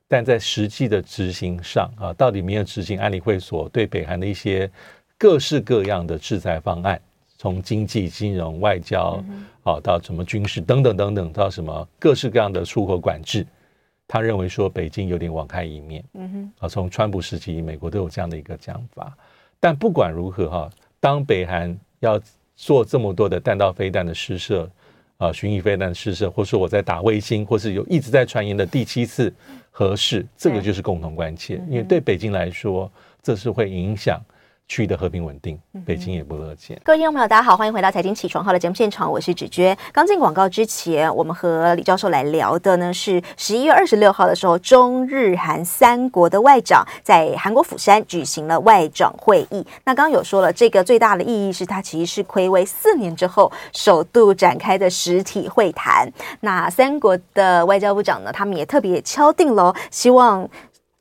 [0.08, 4.68] 但在实际的执行上啊，到底没有执行安理会所对北韩的一些
[5.16, 7.00] 各式各样的制裁方案，
[7.36, 9.22] 从经济、金融、外交，
[9.62, 13.46] 啊到什么军事等等等等，到什么各式各样的出口管制，
[14.06, 16.04] 他认为说北京有点网开一面。
[16.14, 19.16] 嗯哼，啊，从川普时期，美国都有这样的一个讲法。
[19.60, 20.70] 但不管如何哈，
[21.00, 22.20] 当北韩要
[22.56, 24.70] 做这么多的弹道飞弹的试射。
[25.16, 29.32] 啊，巡弋飞弹试射，或者说我在打卫星，或是有一直在传言的第七次
[29.70, 32.90] 核试，这个就是共同关切，因为对北京来说，
[33.22, 34.20] 这是会影响。
[34.66, 36.80] 区域的和平稳定，北京也不乐见。
[36.82, 39.76] 各位听众朋友，大家好，欢迎回到财经起床号的节目现场，我是芷娟。
[39.92, 49.64] 刚进广告之前，我们和李教授来聊的呢是十一月二十六号的时候，中日韩三国的外长在韩国釜山举行了外长会议。
[49.84, 56.10] 那刚刚有说了，这个最大的意义是它其实是暌违四年之后首度展开的实体会谈。
[56.40, 60.48] 那三国的外交部长呢，他们也特别敲定了，希望。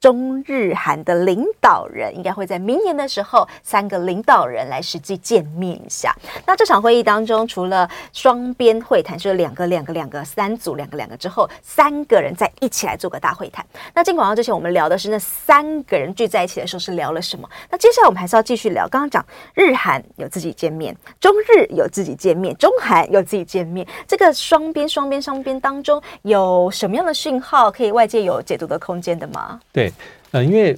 [0.03, 6.13] 中日韩的领导人应该会在明年的时候，三个领导人来实际见面一下。
[6.45, 13.65] 那这场会议当中，除了双边会谈，就是两个、两个、两个三组，两个、两个之后，三个人再一起来做个大会谈。
[13.93, 17.49] 那进广告之前，我们聊的是那三个人聚在一起的时候是聊了什么？
[17.69, 18.85] 那接下来我们还是要继续聊。
[18.89, 23.87] 刚刚讲日韩有自己见面，中日有自己见面，中韩有自己见面。
[24.05, 29.61] 这个双边、双边、双边当中有什么样的讯号可以外界有解读的空间的吗？
[29.71, 29.92] 对。
[30.31, 30.77] 呃，因为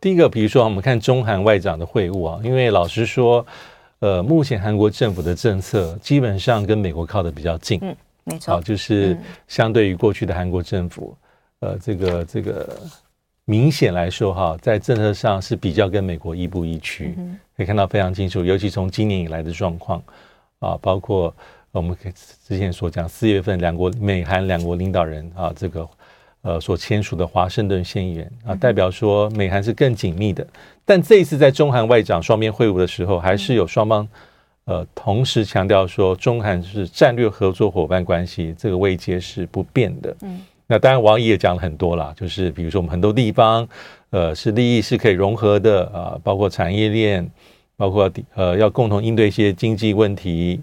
[0.00, 3.44] 第一个，比如说我们看中韩外长的会晤啊，因为老实说，
[3.98, 9.16] 呃，目前韩国政府的政策基本上跟美国靠的比较近，嗯，没错，就是
[9.48, 11.16] 相对于过去的韩国政府，
[11.60, 12.78] 呃，这个这个
[13.44, 17.14] 明显来说哈，在政策上是比较跟美国亦步亦趋，
[17.56, 20.02] 可以看到非常清楚，尤其从今年以来的状况
[20.60, 21.34] 啊，包括
[21.72, 21.96] 我们
[22.46, 25.88] 之前所讲四月份两国美韩两国领导人啊，这个。
[26.46, 30.46] 呃，所签署的华盛顿宣言啊，代表说美韩是更紧密的。
[30.84, 34.08] 但这一次在中韩外长双边会晤的时候，还是有双方
[34.66, 40.16] 呃同时强调说，中韩是战略合作伙伴关系，这个位阶是不变的。
[40.22, 43.68] 嗯，那当然王毅也讲了很多啦，就是比如说我们很多地方
[44.10, 47.28] 呃是利益是可以融合的啊，包括产业链，
[47.76, 50.60] 包括呃要共同应对一些经济问题。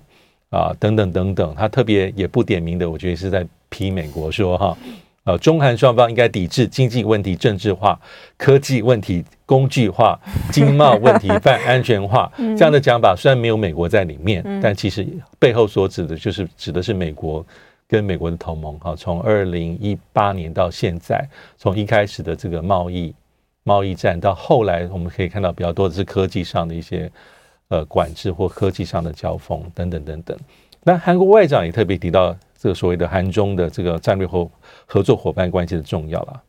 [0.49, 4.77] 啊等等等等，他特别也不点名的，我觉得是在批美国说哈。
[5.25, 7.97] 呃，中韩双方应该抵制经济问题政治化、
[8.35, 10.19] 科技问题工具化、
[10.51, 15.07] 经贸问题泛安全化这样的讲法，虽然没有美国在里面，但其实
[15.39, 17.45] 背后所指的就是指的是美国
[17.87, 18.93] 跟美国的同盟哈。
[18.97, 23.15] 从二零一八年到现在，从一开始的这个贸易
[23.63, 27.09] 贸易战，到后来我们可以看到比较多的是科技上的一些
[27.69, 30.37] 呃管制或科技上的交锋等等等等。
[30.83, 34.51] 那韩国外长也特别提到这个所谓的韩中的这个战略后。
[34.85, 36.43] 合作伙伴关系的重要了。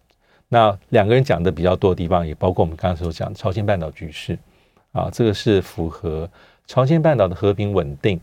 [0.49, 4.39] 那两个人讲的比较多的地方，也包括我们刚才所讲的朝鲜半岛局势
[4.93, 6.31] 啊，这个是符合
[6.67, 8.21] 朝鲜半岛的和平稳定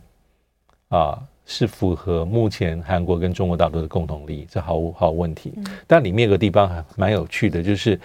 [0.87, 5.51] 啊，是符合目前韩国跟中国大陆的共同利益，这毫无毫无问题。
[5.87, 7.99] 但里面有个地方还蛮有趣的，就是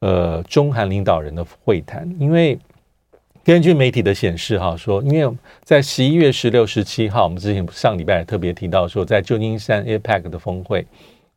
[0.00, 2.58] 呃，中韩领导人的会谈，因为
[3.42, 10.84] 根据媒体的显示哈，说因为在十一月十六、十七号，我们之前上礼拜特别提到说，在旧金山 APEC 的峰会。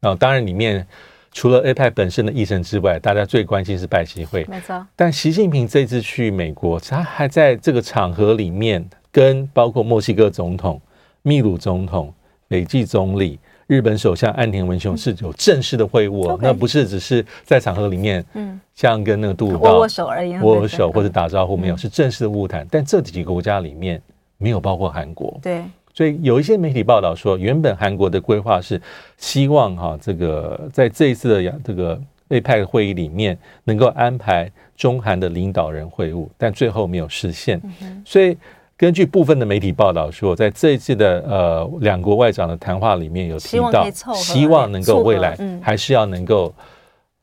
[0.02, 0.86] 啊，当然，里面
[1.32, 4.46] 除了 APEC 本身的议程之外，大家最关心是拜习会。
[4.46, 4.86] 没错。
[4.96, 10.82] 但习近平这次去美国，他还在这个场合里面，跟包括墨西哥总统、
[11.22, 12.14] 秘鲁总统、
[12.48, 13.38] 斐济总理、
[13.68, 22.66] 日本首相岸田文雄是有正式的会晤，嗯、那不是只是在场合里面，嗯，像跟那个杜鲁道握握手而已，握握手或者打招呼，没有，是正式的晤谈。
[22.72, 24.02] 但这几个国家里面
[24.38, 25.38] 没有包括韩国。
[25.44, 25.64] 对。
[25.94, 28.82] 所以有一些媒体报道说，原本韩国的规划是
[29.18, 37.60] 希望哈，这个在这一次的这个 APEC 会议里面能够安排中韩的领导人会晤，但最后没有实现。
[38.06, 38.38] 所以
[38.78, 46.54] 根据部分的媒体报道说，在这一次的呃两国外长的谈话里面有提到，希望能够未来还是要能够，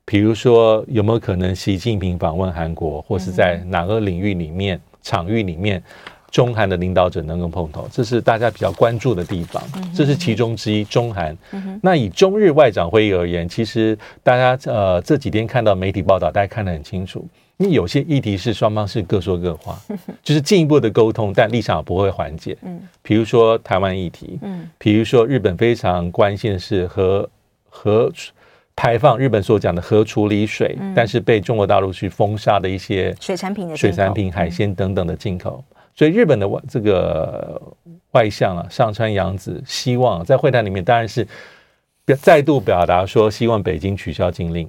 [0.04, 5.82] 比如说有没有可能习近平访问韩国，或是在哪个领域里面场域里面。
[6.36, 9.62] 中韩的领导者能够碰头，这是大家比较关注的地方，
[9.94, 10.84] 这是其中之一。
[10.84, 11.34] 中韩，
[11.80, 17.26] 那以中日外长会议而言，其实大家呃这几天看到媒体报道，大家看得很清楚。
[17.56, 19.80] 因为有些议题是双方是各说各话，
[20.22, 22.54] 就是进一步的沟通，但立场不会缓解。
[22.60, 27.26] 嗯，比如说台湾议题，嗯，比如说日本非常关心的是核
[27.70, 28.12] 核
[28.76, 35.64] 排放，日本所讲的核处理水，但是被中国大陆去封杀的一些水产品的水产品、海鲜等等的进口。
[35.96, 37.60] 所以日本的外这个
[38.12, 41.26] 外相啊，上川洋子希望在会谈里面，当然是
[42.20, 44.68] 再度表达说，希望北京取消禁令，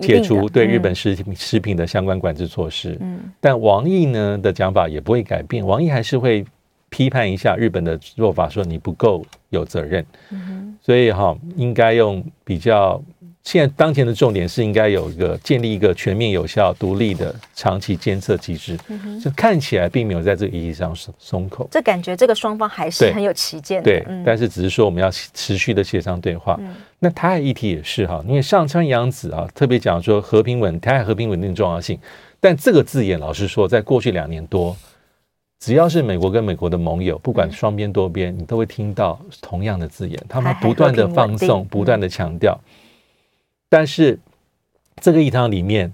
[0.00, 2.96] 解除对日本食品食品的相关管制措施。
[3.00, 6.44] 嗯，但王毅呢的讲法也不会改变，王毅还是会
[6.88, 10.04] 批判一下日本的做法，说你不够有责任。
[10.30, 13.00] 嗯，所以哈，应该用比较。
[13.44, 18.78] 现在当前的重点是应该有一个建立一个全面有效、独立的长期监测机制，
[19.22, 21.68] 就看起来并没有在这个议题上松松口。
[21.70, 23.84] 这感觉这个双方还是很有歧见的。
[23.84, 26.58] 对，但是只是说我们要持续的协商对话。
[27.00, 31.98] 那台海议题也是哈，因为上川阳子啊特别讲说和平稳台海和平稳定的重要性，
[32.38, 34.76] 但这个字眼老实说，在过去两年多，
[35.58, 42.56] 只要是美国跟美国的盟友，不管双边多边，你都会听到同样的字眼，他们不断的放送，不断的强调。
[43.72, 44.18] 但是
[45.00, 45.90] 这个议堂里面，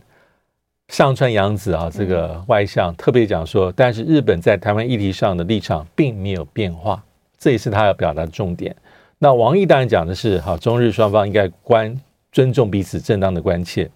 [0.88, 7.00] 上川洋子啊，这个外相特别讲说，但是日本在台湾议题上的立场并没有变化，
[7.38, 8.74] 这也是他要表达的重点。
[9.20, 11.96] 那王毅当然讲的是，哈，中日双方应该关
[12.32, 13.88] 尊重彼此正当的关切，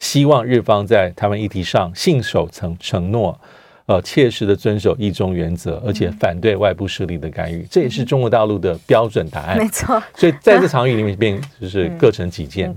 [0.00, 3.40] 希望日方在台湾议题上信守承承诺。
[3.86, 9.58] 呃，切实的遵守一中原则，而且反对外部势力的干预，这也是中国大陆的标准答案。
[9.58, 12.72] 没错，所以在这场域里面，便 就是各成己见，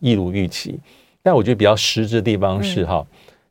[0.00, 0.78] 一如预期。
[1.22, 3.04] 但我觉得比较实质的地方是哈，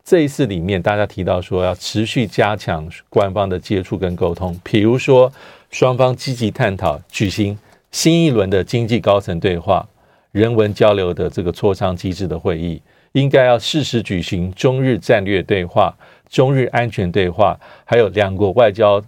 [0.03, 5.31] 这一次里面大家提到说要持续加强官方的接触跟沟通，比如说
[5.71, 7.57] 双方积极探讨举行
[7.91, 9.87] 新一轮的经济高层对话、
[10.31, 12.79] 人文交流的这个磋商机制的会议，
[13.13, 15.95] 应该要适时举行中日战略对话。
[16.29, 19.01] 中日安全对话，还有两国外交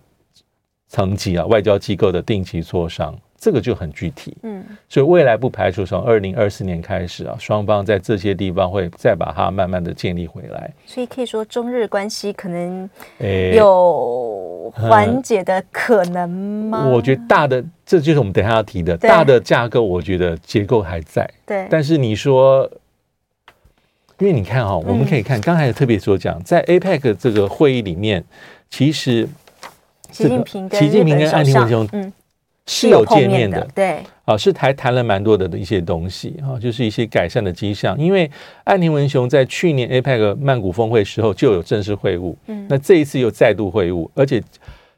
[0.87, 4.35] 层级啊，外交机构的定期磋商，这个就很具体。
[4.41, 10.73] 嗯，所以未来不排除从二零二四年开始啊，双方在这些地方会再把它慢慢的建立回来。
[10.85, 12.89] 所以可以说，中日关系可能
[13.55, 16.87] 有缓解的可能吗？
[16.87, 21.29] 我觉得大的，这就是我们等一下要提的大的架构，我觉得结构还在。
[21.45, 22.69] 对，但是你说。
[24.21, 28.23] 因为你看哈，我们可以看刚才特别所讲，在 APEC 这个会议里面，
[28.69, 29.27] 其实
[30.11, 32.13] 习近平跟习近平跟岸田文雄嗯
[32.67, 33.97] 是有见面的，对。
[34.25, 37.97] 啊，是还谈了蛮多的一些东西啊，就是一些改善的迹象。
[37.97, 38.29] 因为
[38.65, 44.41] 岸田文雄在去年 APEC 曼谷峰会时候就有正式会晤，嗯，那这一次又再度会晤，而且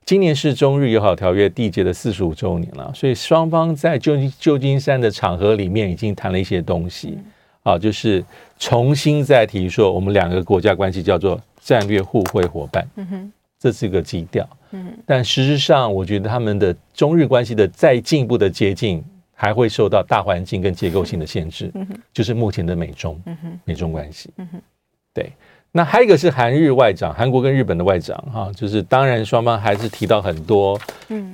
[0.05, 7.17] 今年是中日友好条约缔结的四十五周年了，所以双方在旧金旧金山的场合里面已经谈了一些东西
[7.63, 8.23] 啊，就是
[8.59, 19.03] 重新再提说我们两个国家关系叫做战略互惠伙伴，嗯哼，这是一个基调，嗯，但实质上我觉得他们的中日关系的再进一步的接近，
[19.33, 24.61] 还会受到大环境跟结构性的限制，嗯哼，就是目前的美中，嗯哼，美中关系，嗯哼，
[25.13, 25.31] 对。
[25.75, 30.79] 那还有一个是韩日外长，韩国跟日本的外长哈，就是当然双方还是提到很多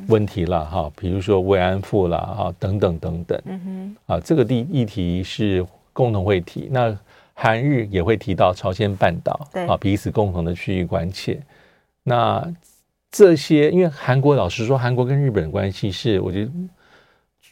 [0.07, 3.59] 问题了哈，比如说慰安妇啦哈等等等等，嗯
[4.05, 5.61] 哼，啊这个第议题是
[5.93, 6.97] 共同会提，那
[7.33, 11.39] 韩日也会提到朝鲜半岛，对啊彼此共同的区域关切，
[12.03, 12.45] 那
[13.11, 16.51] 这些因为韩国老实说，韩国跟日本的关系是我觉得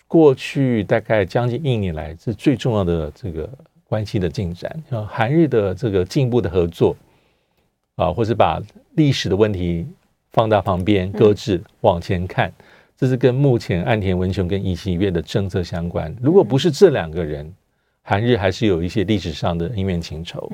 [0.08, 3.50] 过去大概将近一年来是最重要的这个。
[3.90, 6.94] 关系的进展，韩日的这个进步的合作
[7.96, 8.62] 啊，或是把
[8.96, 9.88] 历史的问题
[10.34, 12.52] 放到旁边搁置，往前看，
[12.98, 16.14] 这是跟目前岸田文雄跟尹锡悦的政策相关。
[16.22, 17.50] 如果不是这两个人，
[18.08, 20.50] 韩日还是有一些历史上的恩怨情仇。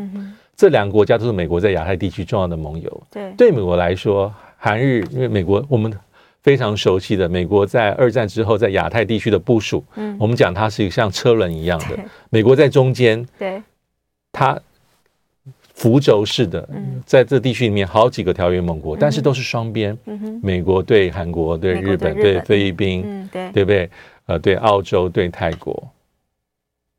[0.58, 3.04] 这两个国家都是美国在亚太地区重要的盟友。
[3.12, 5.94] 对，对美国来说，韩日因为美国我们。
[6.44, 11.98] 非常熟悉的美国在二战之后在亚太地区的部署，嗯，我们讲它是一个像车轮一样的，
[12.30, 13.64] 美国在中间，对，
[14.30, 14.60] 它
[15.74, 16.68] 扶轴式的，
[17.06, 19.98] 在这地区里面好几个条约盟国，但是都是双边，
[20.42, 23.90] 美国对韩国对日本对菲律宾，对对不对？
[24.26, 25.82] 呃，对澳洲对泰国，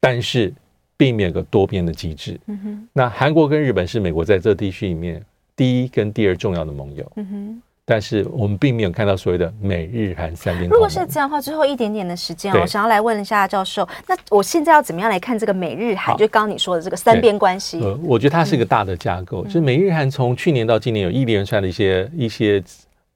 [0.05, 0.53] 但是
[0.99, 5.25] 并没有个多边的机制，嗯那韩国跟日本是美国在这地区里面
[5.57, 10.69] 第一跟第二重要的盟友，嗯但是我们并没有看到所谓的美日韩三边。
[10.69, 16.15] 如果是这样的话，最后一点点的时间，我想要来问一下教授，那我现在要怎么样来看这个美日韩？
[16.17, 17.81] 就刚刚你说的这个三边关系。
[17.81, 22.63] 呃，我觉得它是一个大的架构，就是美日韩从去年到今年有一连串的一些一些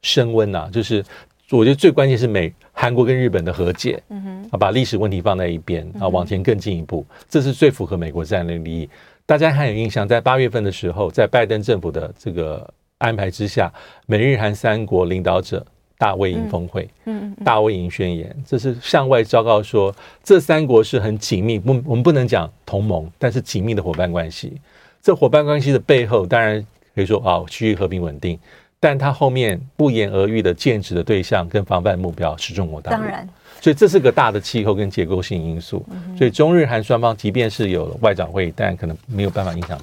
[0.03, 1.03] 升温呐，就是
[1.51, 8.88] 我觉得最关键是美韩国跟日本的和解，嗯哼，啊，把历史问题放在一边啊，往前更进一步，这是最符合美国战略利益。
[9.24, 12.68] 大家还有印象，在八月份的时候，在拜登政府的这个。
[12.99, 13.72] 安排之下，
[14.07, 15.64] 美日韩三国领导者
[15.96, 19.94] 大卫营峰会，嗯，大卫营宣言，这是向外昭告说，
[20.24, 24.61] 这三国是很紧密，不，我们不能讲同盟，但是紧密的伙伴关系。
[25.01, 26.61] 这伙伴关系的背后，当然
[26.92, 28.36] 可以说啊，区域和平稳定，
[28.81, 32.99] 但它后面不言而喻的剑指的对象跟防范目标是中国大陆。
[32.99, 33.29] 当然，
[33.61, 35.85] 所以这是个大的气候跟结构性因素。
[36.16, 39.76] 所以中日韩双方，即便是有外长会，但可能没有办法影响